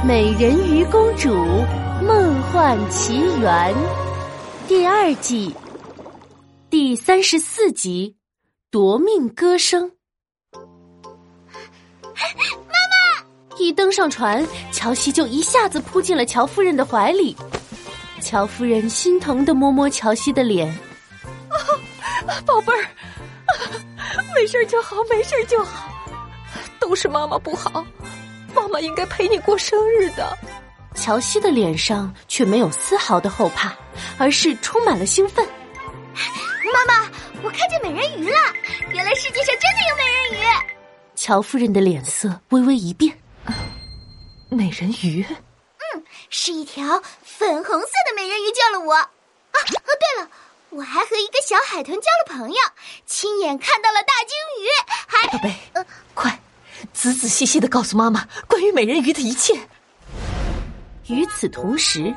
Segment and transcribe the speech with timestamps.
[0.02, 1.28] 《美人鱼公主
[2.02, 3.74] 梦幻奇缘》
[4.66, 5.54] 第二季
[6.70, 8.16] 第三十四集
[8.70, 9.82] 《夺命歌声》。
[12.14, 14.42] 妈妈一登上船，
[14.72, 17.36] 乔西就一下子扑进了乔夫人的怀里。
[18.22, 20.66] 乔夫人心疼的摸摸乔西的脸
[22.26, 22.88] ：“啊宝贝儿，
[24.34, 25.92] 没事就好，没事就好，
[26.78, 27.84] 都是妈妈不好。”
[28.54, 30.36] 妈妈应该陪你过生日的。
[30.94, 33.72] 乔西的脸上却没有丝毫的后怕，
[34.18, 35.46] 而是充满了兴奋。
[36.72, 37.08] 妈妈，
[37.42, 38.38] 我看见美人鱼了！
[38.90, 40.44] 原来世界上真的有美人鱼。
[41.14, 43.16] 乔夫人的脸色微微一变。
[44.48, 45.24] 美人鱼？
[45.94, 48.94] 嗯，是一条粉红色的美人鱼救了我。
[48.94, 49.08] 啊
[49.52, 50.30] 哦，对了，
[50.70, 52.56] 我还和一个小海豚交了朋友，
[53.06, 54.68] 亲眼看到了大鲸鱼。
[55.06, 56.39] 还宝贝，呃，快！
[56.92, 59.54] 仔仔细细的告诉妈妈关于美人鱼的一切。
[61.08, 62.14] 与此同时，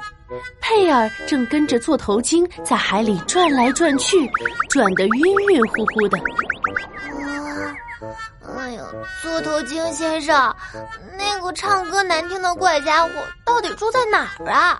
[0.59, 4.29] 佩尔正跟着座头鲸在海里转来转去，
[4.69, 6.17] 转得晕晕乎乎的。
[8.55, 8.85] 哎呦，
[9.21, 10.55] 座头鲸先生，
[11.17, 13.09] 那个唱歌难听的怪家伙
[13.45, 14.79] 到底住在哪儿啊？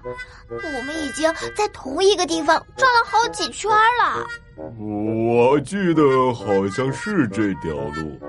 [0.50, 4.28] 我们已经在同一个地方转了好几圈了。
[4.55, 8.19] 我记得好像是这条路，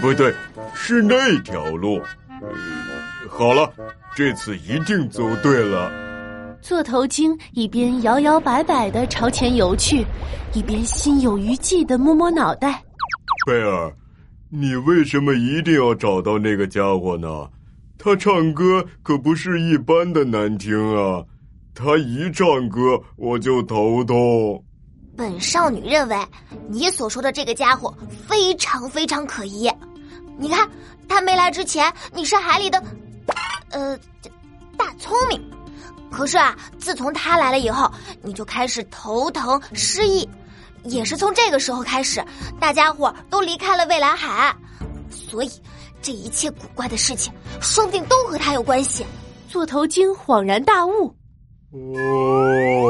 [0.00, 0.34] 不对，
[0.84, 2.00] 是那条路。
[3.28, 3.72] 好了，
[4.16, 5.88] 这次一定走对了。
[6.60, 10.04] 座头鲸一边摇摇摆摆的朝前游去，
[10.52, 12.82] 一边心有余悸的摸摸脑袋。
[13.46, 13.94] 贝尔，
[14.50, 17.48] 你为什么一定要找到那个家伙呢？
[17.96, 21.22] 他唱歌可不是一般的难听啊！
[21.72, 24.64] 他一唱歌我就头痛。
[25.16, 26.16] 本少女认为，
[26.68, 27.94] 你所说的这个家伙
[28.26, 29.70] 非常非常可疑。
[30.38, 30.68] 你看，
[31.08, 32.82] 他没来之前，你是海里的，
[33.70, 33.98] 呃，
[34.76, 35.40] 大聪明。
[36.10, 37.90] 可是啊，自从他来了以后，
[38.22, 40.28] 你就开始头疼、失忆。
[40.84, 42.22] 也是从这个时候开始，
[42.58, 44.54] 大家伙都离开了蔚蓝海。
[45.10, 45.50] 所以，
[46.02, 49.06] 这一切古怪的事情，说不定都和他有关系。
[49.48, 51.14] 座头鲸恍然大悟。
[51.70, 52.88] 哦。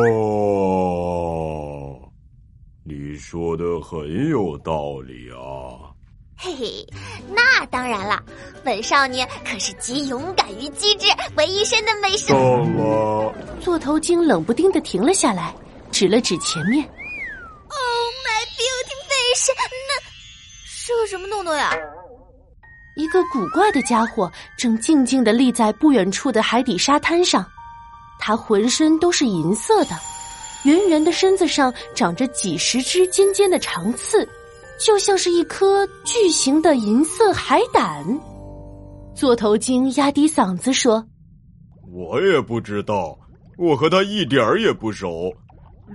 [2.84, 5.91] 你说的很有道理啊！
[6.44, 6.84] 嘿嘿，
[7.30, 8.20] 那当然了，
[8.64, 12.34] 本少年可是集勇敢与机智为一身的美少。
[12.34, 15.54] 到了，座头鲸冷不丁的停了下来，
[15.92, 16.82] 指了指前面。
[16.82, 17.78] Oh
[18.26, 20.02] my beauty fish，那
[20.66, 21.70] 是个什么东东呀？
[22.96, 24.28] 一个古怪的家伙
[24.58, 27.46] 正静静的立在不远处的海底沙滩上，
[28.18, 29.90] 他浑身都是银色的。
[30.64, 34.28] 圆圆的身子上长着几十只尖尖的长刺，
[34.84, 38.04] 就像是一颗巨型的银色海胆。
[39.14, 41.06] 座头鲸压低嗓子说
[41.92, 43.16] ：“我也不知道，
[43.56, 45.32] 我和他一点儿也不熟。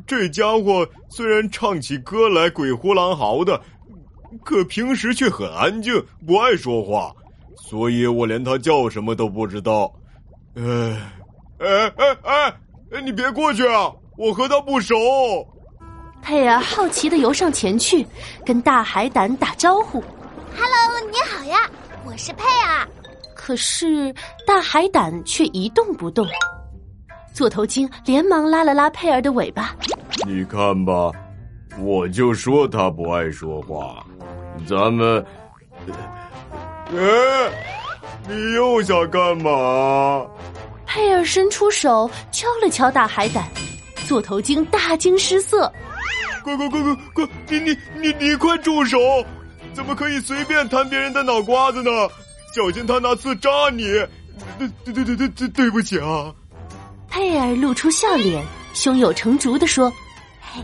[0.06, 3.60] 这家伙虽然唱起歌来鬼呼狼嚎的，
[4.44, 5.94] 可平时却很安静，
[6.26, 7.14] 不爱说话，
[7.58, 9.92] 所以我连他叫什么都不知道。
[10.56, 10.64] 哎，
[11.60, 12.18] 哎哎
[12.92, 14.96] 哎，你别过去啊！”我和他不熟。
[16.22, 18.06] 佩尔好奇的游上前去，
[18.46, 20.04] 跟大海胆打招呼
[20.56, 21.70] ：“Hello，你好呀，
[22.06, 22.88] 我是佩尔。”
[23.34, 24.14] 可是
[24.46, 26.28] 大海胆却一动不动。
[27.34, 29.74] 座头鲸连忙拉了拉佩尔的尾巴
[30.28, 31.12] ：“你看吧，
[31.80, 34.06] 我就说他不爱说话。
[34.68, 35.26] 咱们……
[36.92, 36.98] 哎，
[38.28, 40.26] 你又想干嘛？”
[40.86, 43.46] 佩尔伸出手敲了敲大海胆。
[44.08, 45.72] 座头鲸大惊失色，
[46.56, 47.36] 快快快快快！
[47.50, 48.98] 你你你你快住手！
[49.74, 51.92] 怎么可以随便弹别人的脑瓜子呢？
[52.56, 53.84] 小心他拿刺扎你！
[54.58, 56.34] 对对对对对对，对不起啊！
[57.10, 58.44] 佩尔露出笑脸，
[58.74, 59.92] 胸有成竹的说
[60.40, 60.64] ：“嘿，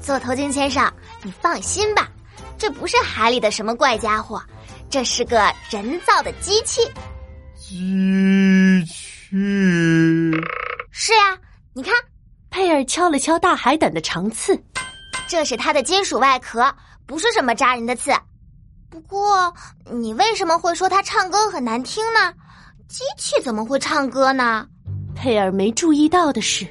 [0.00, 2.10] 座头鲸先生，你放心吧，
[2.58, 4.42] 这不是海里的什么怪家伙，
[4.90, 6.82] 这是个人造的机器。
[7.56, 9.36] 机器？
[10.90, 11.38] 是呀，
[11.72, 11.94] 你看。”
[12.50, 14.54] 佩尔敲了敲大海胆的长刺，
[15.32, 16.62] 这是它的金属外壳，
[17.06, 18.10] 不是什么扎人的刺。
[18.90, 19.50] 不过，
[19.90, 22.34] 你为什么会说它唱歌很难听呢？
[22.86, 24.66] 机器怎么会唱歌呢？
[25.14, 26.66] 佩尔没注意到的是，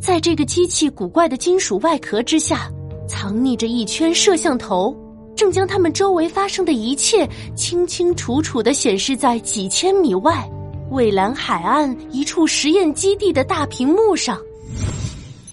[0.00, 2.70] 在这个机器古怪的金属外壳之下，
[3.08, 4.96] 藏匿着一圈摄像头，
[5.36, 10.48] 正将他们周围发生的一切清清楚楚的显示在几千米外
[10.88, 14.40] 蔚蓝海岸一处实验基地的大屏幕上。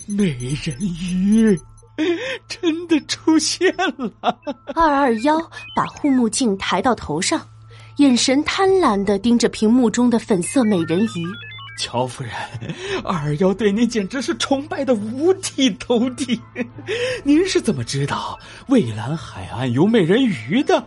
[0.05, 0.25] 美
[0.63, 1.59] 人鱼
[2.47, 4.37] 真的出现了！
[4.75, 5.37] 二二幺
[5.75, 7.41] 把护目镜抬到头上，
[7.97, 11.25] 眼神贪婪的盯着屏幕中的粉色美人鱼。
[11.79, 12.31] 乔夫人，
[13.03, 16.39] 二幺对您简直是崇拜的五体投地。
[17.23, 18.37] 您是怎么知道
[18.67, 20.83] 蔚蓝海岸有美人鱼的？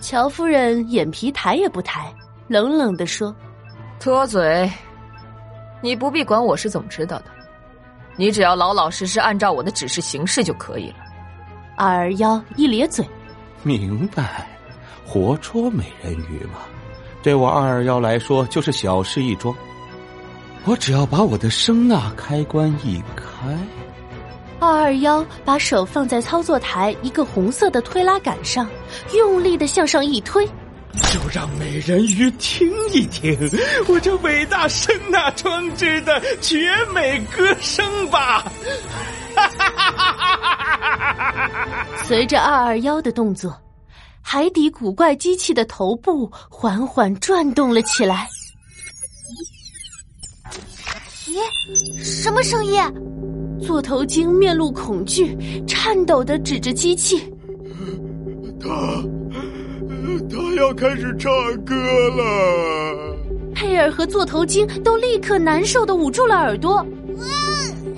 [0.00, 2.12] 乔夫人眼皮抬也不抬，
[2.48, 3.32] 冷冷的说
[4.00, 4.68] ：“托嘴，
[5.80, 7.26] 你不必管我是怎么知道的，
[8.16, 10.96] 你只要老老实实按照我的指示行事就可以了。”
[11.76, 13.04] 二妖一咧嘴，
[13.62, 14.46] 明白，
[15.06, 16.60] 活捉美人鱼嘛，
[17.22, 19.54] 对我二妖来说就是小事一桩。
[20.64, 23.58] 我只要把我的声呐开关一开，
[24.60, 28.68] 二二幺把手放在操作台一个红色的推拉杆上，
[29.16, 30.48] 用力的向上一推，
[30.94, 33.36] 就让美人鱼听一听
[33.88, 38.44] 我这伟大声呐装置的绝美歌声吧！
[42.04, 43.58] 随着二二幺的动作，
[44.20, 48.28] 海底古怪机器的头部缓缓转动了起来。
[51.26, 52.78] 咦，什么声音？
[53.62, 55.34] 座头鲸面露恐惧，
[55.66, 57.16] 颤抖的指着机器
[58.60, 58.68] ：“他，
[60.28, 61.32] 他要开始唱
[61.64, 63.16] 歌了。”
[63.54, 66.76] 佩尔和座头鲸都立刻难受的捂住了耳朵。
[66.76, 66.84] 啊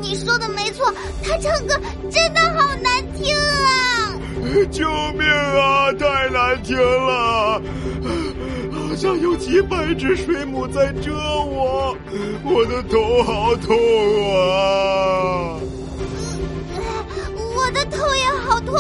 [0.02, 0.92] 你说的没错，
[1.24, 1.76] 他唱歌
[2.10, 4.18] 真的好难听啊！
[4.72, 5.92] 救命啊！
[5.94, 7.62] 太难听了！
[8.72, 11.96] 好像有几百只水母在蛰我，
[12.44, 13.76] 我的头好痛
[14.36, 15.11] 啊！
[17.92, 18.74] 头也好痛，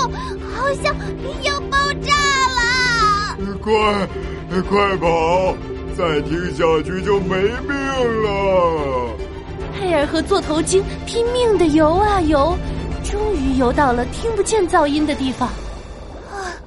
[0.55, 0.95] 好像
[1.43, 2.15] 要爆炸
[2.57, 3.37] 了！
[3.61, 3.71] 快，
[4.63, 5.55] 快跑！
[5.97, 7.35] 再听下去就没
[7.67, 9.15] 命了！
[9.73, 12.57] 佩尔和座头鲸拼命的游啊游，
[13.03, 15.49] 终于游到了听不见噪音的地方。
[16.29, 16.57] 啊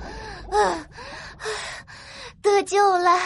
[0.50, 0.86] 啊！
[2.42, 3.18] 得救了！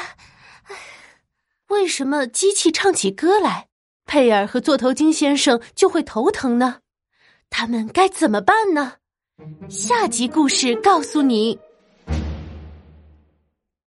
[1.68, 3.66] 为什么机器唱起歌来，
[4.06, 6.76] 佩尔和座头鲸先生就会头疼呢？
[7.50, 8.94] 他们该怎么办呢？
[9.68, 11.58] 下集故事告诉你。